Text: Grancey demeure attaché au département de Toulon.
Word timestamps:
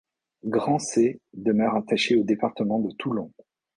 Grancey 0.45 1.19
demeure 1.35 1.75
attaché 1.75 2.15
au 2.15 2.23
département 2.23 2.79
de 2.79 2.91
Toulon. 2.97 3.31